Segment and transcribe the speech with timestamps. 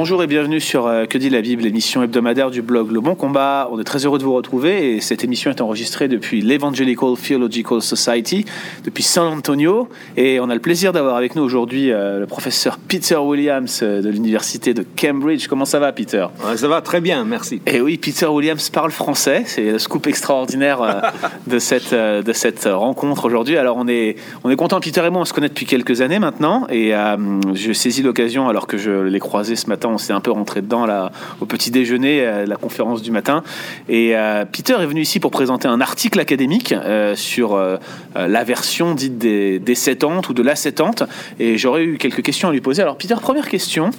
[0.00, 3.16] Bonjour et bienvenue sur euh, Que dit la Bible, l'émission hebdomadaire du blog Le Bon
[3.16, 3.68] Combat.
[3.72, 7.82] On est très heureux de vous retrouver et cette émission est enregistrée depuis l'Evangelical Theological
[7.82, 8.44] Society,
[8.84, 9.88] depuis San Antonio.
[10.16, 14.00] Et on a le plaisir d'avoir avec nous aujourd'hui euh, le professeur Peter Williams euh,
[14.00, 15.48] de l'Université de Cambridge.
[15.48, 16.28] Comment ça va, Peter?
[16.54, 17.60] Ça va très bien, merci.
[17.66, 19.42] Et oui, Peter Williams parle français.
[19.46, 21.12] C'est le scoop extraordinaire
[21.48, 23.56] de, cette, de cette rencontre aujourd'hui.
[23.56, 26.20] Alors, on est, on est content, Peter et moi, on se connaît depuis quelques années
[26.20, 26.68] maintenant.
[26.70, 26.92] Et
[27.54, 30.62] je saisis l'occasion, alors que je l'ai croisé ce matin on s'est un peu rentré
[30.62, 31.10] dedans là,
[31.40, 33.42] au petit déjeuner, à la conférence du matin.
[33.88, 37.76] Et euh, Peter est venu ici pour présenter un article académique euh, sur euh,
[38.14, 39.74] la version dite des, des
[40.28, 41.02] ou de la sétante.
[41.38, 42.82] Et j'aurais eu quelques questions à lui poser.
[42.82, 43.90] Alors, Peter, première question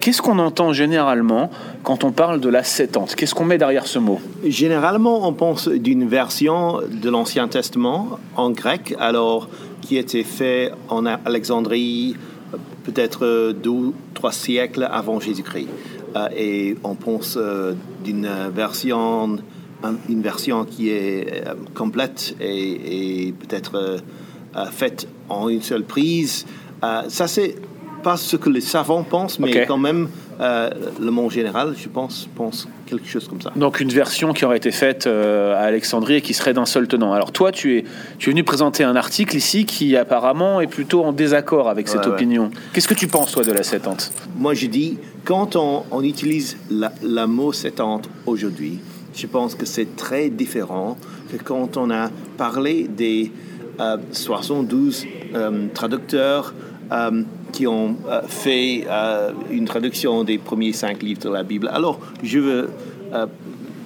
[0.00, 1.50] qu'est-ce qu'on entend généralement
[1.82, 3.14] quand on parle de la sétante?
[3.14, 4.20] Qu'est-ce qu'on met derrière ce mot?
[4.44, 9.48] Généralement, on pense d'une version de l'Ancien Testament en grec, alors
[9.80, 12.16] qui était fait en Alexandrie
[12.84, 15.68] peut-être euh, deux ou trois siècles avant Jésus-Christ.
[16.16, 19.38] Euh, et on pense euh, d'une version,
[20.08, 23.98] une version qui est complète et, peut-être
[24.70, 26.46] faite en une seule prise.
[27.08, 27.56] ça, c'est
[28.02, 30.08] pas ce que les savants pensent, mais quand même,
[30.40, 33.52] le monde général, je pense, pense quelque chose comme ça.
[33.56, 36.88] Donc une version qui aurait été faite euh, à Alexandrie et qui serait d'un seul
[36.88, 37.12] tenant.
[37.12, 37.84] Alors toi, tu es,
[38.18, 42.06] tu es venu présenter un article ici qui apparemment est plutôt en désaccord avec cette
[42.06, 42.50] opinion.
[42.72, 44.12] Qu'est-ce que tu penses, toi, de la sétante?
[44.36, 48.78] Moi, je dis, quand on, utilise la, mot sétante aujourd'hui,
[49.14, 50.96] je pense que c'est très différent
[51.30, 53.32] que quand on a parlé des
[54.12, 56.54] 72 euh, euh, traducteurs
[57.54, 61.70] qui ont euh, fait euh, une traduction des premiers cinq livres de la Bible.
[61.72, 62.70] Alors, je veux
[63.12, 63.26] euh,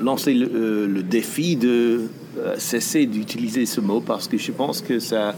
[0.00, 2.08] lancer le, défi de
[2.56, 5.34] cesser d'utiliser ce mot parce que je pense que ça,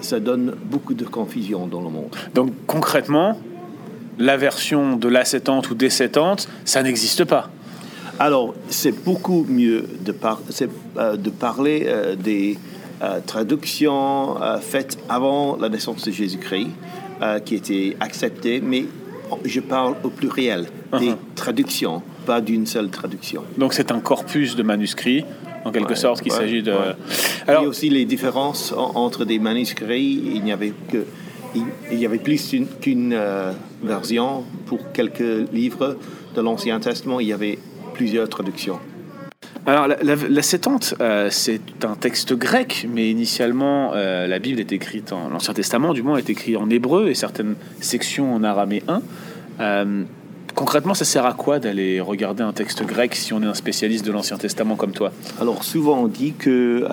[0.00, 2.16] ça donne beaucoup de confusion dans le monde.
[2.34, 3.38] Donc, concrètement,
[4.18, 7.50] la version de la sétante ou des sétantes, ça n'existe pas.
[8.18, 10.40] Alors, c'est beaucoup mieux de, par
[10.96, 11.86] de parler
[12.18, 12.56] des
[13.26, 16.68] traduction euh, faite avant la naissance de Jésus-Christ,
[17.22, 18.84] euh, qui était acceptée, mais
[19.44, 20.66] je parle au pluriel,
[20.98, 21.16] des uh-huh.
[21.34, 23.42] traductions, pas d'une seule traduction.
[23.58, 25.24] Donc c'est un corpus de manuscrits,
[25.64, 26.72] en quelque sorte, qu'il s'agit de...
[27.46, 31.04] Alors, il y a aussi les différences entre des manuscrits, il n'y avait que...
[31.92, 33.16] Il y avait plus qu'une
[33.82, 35.96] version pour quelques livres
[36.34, 37.60] de l'Ancien Testament, il y avait
[37.94, 38.80] plusieurs traductions.
[39.66, 44.72] Alors, la, la, Septante, euh, c'est un texte grec, mais initialement, euh, la Bible est
[44.72, 49.00] écrite en l'Ancien Testament, du moins, est écrite en hébreu et certaines sections en araméen.
[49.60, 50.02] Euh,
[50.54, 54.04] concrètement, ça sert à quoi d'aller regarder un texte grec si on est un spécialiste
[54.04, 55.12] de l'Ancien Testament comme toi?
[55.40, 56.86] Alors, souvent, on dit que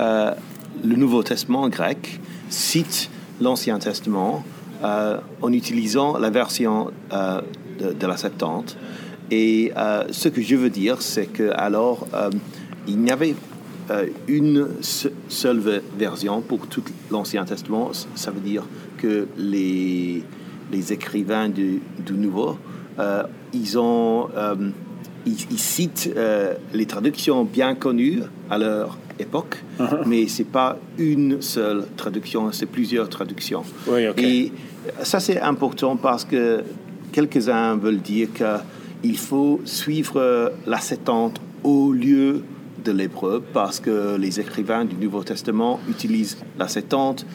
[0.81, 3.09] le Nouveau Testament grec cite
[3.41, 4.45] l'Ancien Testament
[4.81, 8.77] en utilisant la version de, la Septante.
[9.29, 9.73] Et
[10.11, 12.07] ce que je veux dire, c'est que alors
[12.87, 13.35] il n'y avait
[13.89, 17.91] euh, une seule version pour tout l'Ancien Testament.
[18.15, 18.63] Ça veut dire
[18.97, 20.23] que les,
[20.71, 22.57] les écrivains du, du Nouveau,
[22.99, 24.55] euh, ils, ont, euh,
[25.25, 26.13] ils, citent
[26.73, 30.03] les traductions bien connues à leur époque, uh-huh.
[30.05, 33.63] mais c'est pas une seule traduction, c'est plusieurs traductions.
[34.17, 34.51] Et
[35.03, 36.63] ça, c'est important parce que
[37.11, 42.43] quelques-uns veulent dire qu'il faut suivre la Septante au lieu de
[42.89, 47.25] l'hébreu parce que les écrivains du Nouveau Testament utilisent la Septante.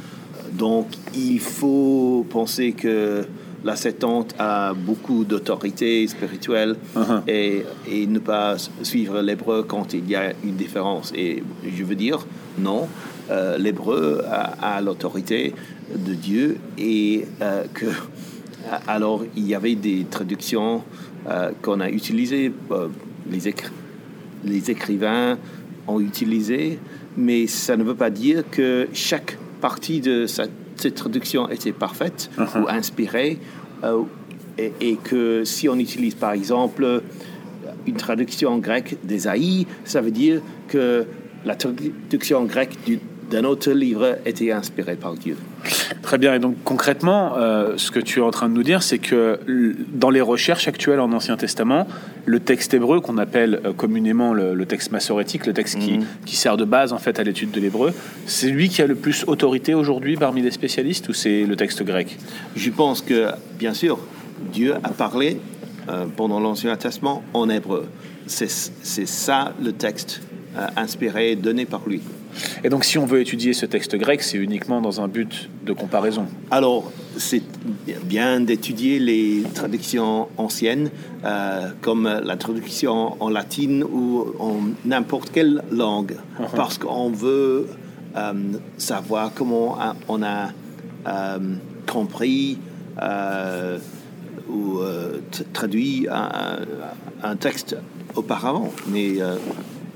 [0.53, 3.25] Donc il faut penser que
[3.63, 7.23] la Septante a beaucoup d'autorité spirituelle uh-huh.
[7.29, 11.13] et, et, ne pas suivre l'hébreu quand il y a une différence.
[11.17, 12.27] Et je veux dire,
[12.59, 12.89] non,
[13.31, 15.53] euh, l'hébreu a, l'autorité
[15.95, 17.87] de Dieu et euh, que
[18.87, 20.83] alors il y avait des traductions
[21.29, 22.53] euh, qu'on a utilisées,
[23.29, 23.73] les écrits
[24.45, 25.39] les écrivains
[25.89, 26.79] ont utilisé,
[27.17, 30.51] mais ça ne veut pas dire que chaque partie de cette,
[30.95, 32.63] traduction était parfaite uh-huh.
[32.63, 33.39] ou inspirée,
[33.83, 34.03] euh,
[34.59, 37.03] et, que si on utilise par exemple
[37.87, 41.07] une traduction grecque d'Ésaïe, ça veut dire que
[41.45, 42.77] la traduction grecque
[43.31, 45.37] d'un autre livre était inspirée par Dieu.
[46.07, 46.35] Très bien.
[46.35, 49.41] Et donc concrètement, euh, ce que tu es en train de nous dire, c'est que
[49.93, 51.89] dans les recherches actuelles en Ancien Testament,
[52.27, 56.07] le texte hébreu qu'on appelle euh, communément le, texte massorétique, le texte qui, mhm.
[56.25, 57.93] qui, sert de base en fait à l'étude de l'hébreu,
[58.25, 61.83] c'est lui qui a le plus autorité aujourd'hui parmi les spécialistes ou c'est le texte
[61.83, 62.17] grec?
[62.55, 63.27] Je pense que
[63.59, 63.99] bien sûr,
[64.53, 65.41] Dieu a parlé
[66.17, 67.87] pendant l'Ancien Testament en hébreu.
[68.27, 70.21] C'est ça le texte
[70.77, 72.01] inspiré, donné par lui.
[72.65, 75.73] Et donc, si on veut étudier ce texte grec, c'est uniquement dans un but de
[75.73, 77.43] comparaison Alors, c'est
[78.05, 80.91] bien d'étudier les traductions anciennes,
[81.25, 86.55] euh, comme la traduction en latine ou en n'importe quelle langue, uh-huh.
[86.55, 87.67] parce qu'on veut
[88.17, 88.33] euh,
[88.77, 89.79] savoir comment
[90.09, 90.51] on a
[91.07, 91.39] euh,
[91.87, 92.59] compris
[94.49, 94.81] ou
[95.53, 96.59] traduit un,
[97.23, 97.77] un, texte
[98.15, 99.19] auparavant, mais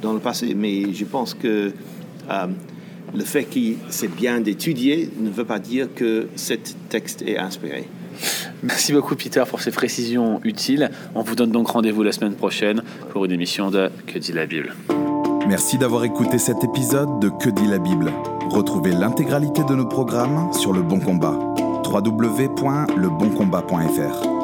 [0.00, 0.54] dans le passé.
[0.56, 1.72] Mais je pense que
[2.30, 2.46] euh,
[3.14, 3.58] le fait que
[3.88, 6.54] c'est bien d'étudier ne veut pas dire que ce
[6.88, 7.88] texte est inspiré.
[8.62, 10.90] Merci beaucoup Peter pour ces précisions utiles.
[11.14, 14.44] On vous donne donc rendez-vous la semaine prochaine pour une émission de Que dit la
[14.46, 14.74] Bible.
[15.48, 18.12] Merci d'avoir écouté cet épisode de Que dit la Bible.
[18.50, 21.36] Retrouvez l'intégralité de nos programmes sur Le Bon Combat.
[21.84, 24.39] www.leboncombat.fr